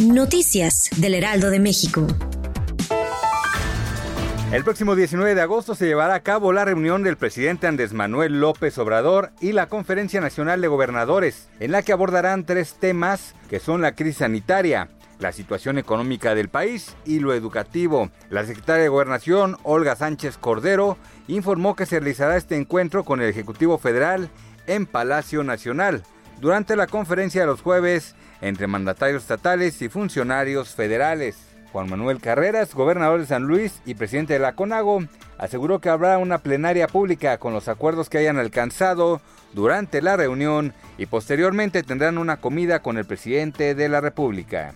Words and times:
Noticias 0.00 0.90
del 0.96 1.14
Heraldo 1.14 1.50
de 1.50 1.60
México. 1.60 2.06
El 4.50 4.64
próximo 4.64 4.96
19 4.96 5.34
de 5.34 5.40
agosto 5.40 5.74
se 5.74 5.86
llevará 5.86 6.14
a 6.14 6.22
cabo 6.22 6.52
la 6.52 6.64
reunión 6.64 7.02
del 7.02 7.16
presidente 7.16 7.66
Andrés 7.66 7.92
Manuel 7.92 8.40
López 8.40 8.76
Obrador 8.78 9.30
y 9.40 9.52
la 9.52 9.68
Conferencia 9.68 10.20
Nacional 10.20 10.60
de 10.60 10.68
Gobernadores, 10.68 11.48
en 11.60 11.72
la 11.72 11.82
que 11.82 11.92
abordarán 11.92 12.44
tres 12.44 12.74
temas 12.74 13.34
que 13.48 13.60
son 13.60 13.80
la 13.80 13.94
crisis 13.94 14.18
sanitaria, 14.18 14.88
la 15.20 15.32
situación 15.32 15.78
económica 15.78 16.34
del 16.34 16.48
país 16.48 16.96
y 17.04 17.20
lo 17.20 17.32
educativo. 17.32 18.10
La 18.28 18.44
secretaria 18.44 18.82
de 18.82 18.88
Gobernación, 18.88 19.56
Olga 19.62 19.94
Sánchez 19.94 20.36
Cordero, 20.36 20.96
informó 21.28 21.76
que 21.76 21.86
se 21.86 22.00
realizará 22.00 22.36
este 22.36 22.56
encuentro 22.56 23.04
con 23.04 23.20
el 23.20 23.28
Ejecutivo 23.28 23.78
Federal 23.78 24.30
en 24.66 24.86
Palacio 24.86 25.44
Nacional 25.44 26.02
durante 26.40 26.76
la 26.76 26.86
conferencia 26.86 27.42
de 27.42 27.46
los 27.46 27.62
jueves 27.62 28.14
entre 28.40 28.66
mandatarios 28.66 29.22
estatales 29.22 29.80
y 29.82 29.88
funcionarios 29.88 30.74
federales. 30.74 31.36
Juan 31.72 31.88
Manuel 31.88 32.20
Carreras, 32.20 32.74
gobernador 32.74 33.20
de 33.20 33.26
San 33.26 33.44
Luis 33.44 33.80
y 33.86 33.94
presidente 33.94 34.34
de 34.34 34.38
la 34.38 34.54
CONAGO, 34.54 35.04
aseguró 35.38 35.80
que 35.80 35.88
habrá 35.88 36.18
una 36.18 36.38
plenaria 36.38 36.86
pública 36.86 37.38
con 37.38 37.54
los 37.54 37.68
acuerdos 37.68 38.10
que 38.10 38.18
hayan 38.18 38.38
alcanzado 38.38 39.22
durante 39.54 40.02
la 40.02 40.16
reunión 40.16 40.74
y 40.98 41.06
posteriormente 41.06 41.82
tendrán 41.82 42.18
una 42.18 42.36
comida 42.36 42.80
con 42.80 42.98
el 42.98 43.06
presidente 43.06 43.74
de 43.74 43.88
la 43.88 44.00
República. 44.00 44.74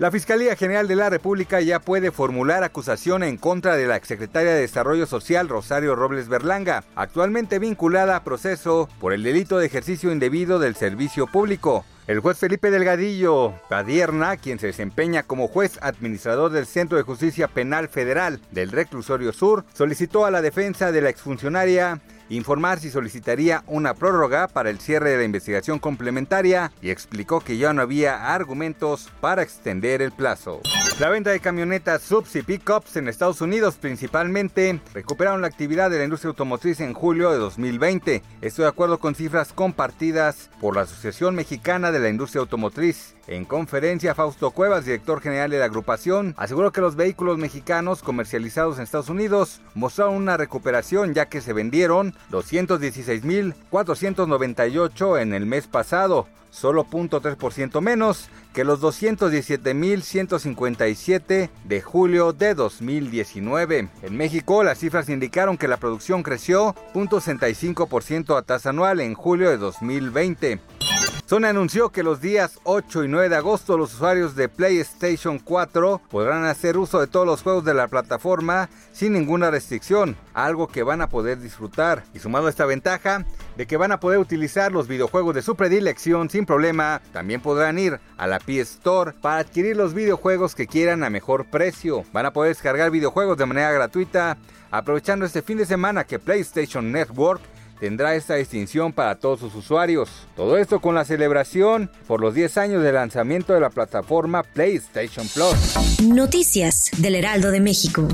La 0.00 0.10
Fiscalía 0.10 0.56
General 0.56 0.88
de 0.88 0.96
la 0.96 1.08
República 1.08 1.60
ya 1.60 1.78
puede 1.78 2.10
formular 2.10 2.64
acusación 2.64 3.22
en 3.22 3.36
contra 3.36 3.76
de 3.76 3.86
la 3.86 3.94
exsecretaria 3.94 4.50
de 4.50 4.62
Desarrollo 4.62 5.06
Social 5.06 5.48
Rosario 5.48 5.94
Robles 5.94 6.28
Berlanga, 6.28 6.82
actualmente 6.96 7.60
vinculada 7.60 8.16
a 8.16 8.24
proceso 8.24 8.88
por 8.98 9.12
el 9.12 9.22
delito 9.22 9.56
de 9.56 9.66
ejercicio 9.66 10.10
indebido 10.10 10.58
del 10.58 10.74
servicio 10.74 11.28
público. 11.28 11.84
El 12.06 12.20
juez 12.20 12.36
Felipe 12.36 12.70
Delgadillo 12.70 13.54
Padierna, 13.70 14.36
quien 14.36 14.58
se 14.58 14.66
desempeña 14.66 15.22
como 15.22 15.48
juez 15.48 15.78
administrador 15.80 16.52
del 16.52 16.66
Centro 16.66 16.98
de 16.98 17.02
Justicia 17.02 17.48
Penal 17.48 17.88
Federal 17.88 18.42
del 18.50 18.72
Reclusorio 18.72 19.32
Sur, 19.32 19.64
solicitó 19.72 20.26
a 20.26 20.30
la 20.30 20.42
defensa 20.42 20.92
de 20.92 21.00
la 21.00 21.08
exfuncionaria 21.08 22.02
informar 22.28 22.78
si 22.78 22.90
solicitaría 22.90 23.64
una 23.66 23.94
prórroga 23.94 24.48
para 24.48 24.68
el 24.68 24.80
cierre 24.80 25.10
de 25.10 25.18
la 25.18 25.24
investigación 25.24 25.78
complementaria 25.78 26.72
y 26.82 26.90
explicó 26.90 27.40
que 27.40 27.56
ya 27.56 27.72
no 27.72 27.80
había 27.80 28.34
argumentos 28.34 29.10
para 29.22 29.42
extender 29.42 30.02
el 30.02 30.12
plazo. 30.12 30.60
La 31.00 31.08
venta 31.08 31.30
de 31.30 31.40
camionetas 31.40 32.02
subs 32.02 32.36
y 32.36 32.42
pickups 32.42 32.96
en 32.96 33.08
Estados 33.08 33.40
Unidos 33.40 33.74
principalmente 33.74 34.78
recuperaron 34.94 35.40
la 35.40 35.48
actividad 35.48 35.90
de 35.90 35.98
la 35.98 36.04
industria 36.04 36.28
automotriz 36.28 36.78
en 36.78 36.94
julio 36.94 37.32
de 37.32 37.38
2020. 37.38 38.22
Estoy 38.42 38.62
de 38.62 38.68
acuerdo 38.68 39.00
con 39.00 39.16
cifras 39.16 39.52
compartidas 39.52 40.50
por 40.60 40.76
la 40.76 40.82
Asociación 40.82 41.34
Mexicana 41.34 41.90
de 41.90 41.98
la 41.98 42.10
Industria 42.10 42.42
Automotriz. 42.42 43.16
En 43.26 43.46
conferencia, 43.46 44.14
Fausto 44.14 44.50
Cuevas, 44.50 44.84
director 44.84 45.18
general 45.20 45.50
de 45.50 45.58
la 45.58 45.64
agrupación, 45.64 46.34
aseguró 46.36 46.72
que 46.72 46.82
los 46.82 46.94
vehículos 46.94 47.38
mexicanos 47.38 48.02
comercializados 48.02 48.76
en 48.76 48.82
Estados 48.82 49.08
Unidos 49.08 49.62
mostraron 49.74 50.16
una 50.16 50.36
recuperación 50.36 51.14
ya 51.14 51.24
que 51.26 51.40
se 51.40 51.54
vendieron 51.54 52.14
216.498 52.30 55.22
en 55.22 55.32
el 55.32 55.46
mes 55.46 55.66
pasado, 55.66 56.28
solo 56.50 56.84
0.3% 56.84 57.80
menos 57.80 58.28
que 58.52 58.64
los 58.64 58.80
217.157 58.80 61.50
de 61.64 61.80
julio 61.80 62.32
de 62.32 62.54
2019. 62.54 63.88
En 64.02 64.16
México, 64.16 64.62
las 64.62 64.78
cifras 64.78 65.08
indicaron 65.08 65.56
que 65.56 65.66
la 65.66 65.78
producción 65.78 66.22
creció 66.22 66.76
0.65% 66.92 68.36
a 68.36 68.42
tasa 68.42 68.70
anual 68.70 69.00
en 69.00 69.14
julio 69.14 69.50
de 69.50 69.56
2020. 69.56 70.60
Sony 71.34 71.46
anunció 71.46 71.90
que 71.90 72.04
los 72.04 72.20
días 72.20 72.60
8 72.62 73.02
y 73.02 73.08
9 73.08 73.28
de 73.28 73.34
agosto 73.34 73.76
los 73.76 73.94
usuarios 73.94 74.36
de 74.36 74.48
PlayStation 74.48 75.40
4 75.40 76.02
podrán 76.08 76.44
hacer 76.44 76.78
uso 76.78 77.00
de 77.00 77.08
todos 77.08 77.26
los 77.26 77.42
juegos 77.42 77.64
de 77.64 77.74
la 77.74 77.88
plataforma 77.88 78.68
sin 78.92 79.14
ninguna 79.14 79.50
restricción, 79.50 80.16
algo 80.32 80.68
que 80.68 80.84
van 80.84 81.02
a 81.02 81.08
poder 81.08 81.40
disfrutar. 81.40 82.04
Y 82.14 82.20
sumado 82.20 82.46
a 82.46 82.50
esta 82.50 82.66
ventaja 82.66 83.24
de 83.56 83.66
que 83.66 83.76
van 83.76 83.90
a 83.90 83.98
poder 83.98 84.20
utilizar 84.20 84.70
los 84.70 84.86
videojuegos 84.86 85.34
de 85.34 85.42
su 85.42 85.56
predilección 85.56 86.30
sin 86.30 86.46
problema, 86.46 87.02
también 87.12 87.40
podrán 87.40 87.80
ir 87.80 87.98
a 88.16 88.28
la 88.28 88.38
PS 88.38 88.76
Store 88.76 89.12
para 89.20 89.38
adquirir 89.38 89.76
los 89.76 89.92
videojuegos 89.92 90.54
que 90.54 90.68
quieran 90.68 91.02
a 91.02 91.10
mejor 91.10 91.46
precio. 91.46 92.04
Van 92.12 92.26
a 92.26 92.32
poder 92.32 92.50
descargar 92.54 92.92
videojuegos 92.92 93.36
de 93.38 93.46
manera 93.46 93.72
gratuita 93.72 94.38
aprovechando 94.70 95.26
este 95.26 95.42
fin 95.42 95.58
de 95.58 95.66
semana 95.66 96.04
que 96.04 96.20
PlayStation 96.20 96.92
Network 96.92 97.40
tendrá 97.78 98.14
esta 98.14 98.34
distinción 98.34 98.92
para 98.92 99.18
todos 99.18 99.40
sus 99.40 99.54
usuarios. 99.54 100.08
Todo 100.36 100.58
esto 100.58 100.80
con 100.80 100.94
la 100.94 101.04
celebración 101.04 101.90
por 102.06 102.20
los 102.20 102.34
10 102.34 102.58
años 102.58 102.82
de 102.82 102.92
lanzamiento 102.92 103.52
de 103.52 103.60
la 103.60 103.70
plataforma 103.70 104.42
PlayStation 104.42 105.26
Plus. 105.28 106.00
Noticias 106.02 106.90
del 106.98 107.14
Heraldo 107.14 107.50
de 107.50 107.60
México. 107.60 108.08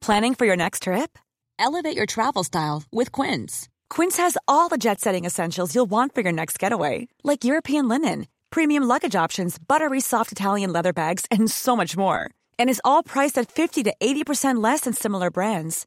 Planning 0.00 0.34
for 0.34 0.46
your 0.46 0.56
next 0.56 0.84
trip? 0.84 1.18
Elevate 1.58 1.94
your 1.94 2.06
travel 2.06 2.42
style 2.42 2.84
with 2.90 3.12
Quince. 3.12 3.68
Quince 3.90 4.16
has 4.16 4.38
all 4.46 4.68
the 4.68 4.78
jet-setting 4.78 5.26
essentials 5.26 5.74
you'll 5.74 5.90
want 5.90 6.14
for 6.14 6.22
your 6.22 6.32
next 6.32 6.58
getaway, 6.58 7.08
like 7.24 7.44
European 7.44 7.88
linen, 7.88 8.26
premium 8.50 8.84
luggage 8.84 9.14
options, 9.14 9.58
buttery 9.58 10.00
soft 10.00 10.32
Italian 10.32 10.72
leather 10.72 10.94
bags, 10.94 11.26
and 11.30 11.50
so 11.50 11.76
much 11.76 11.94
more. 11.94 12.30
And 12.58 12.70
is 12.70 12.80
all 12.84 13.02
priced 13.02 13.36
at 13.36 13.50
50 13.52 13.82
to 13.84 13.94
80% 14.00 14.62
less 14.62 14.82
than 14.82 14.94
similar 14.94 15.30
brands. 15.30 15.86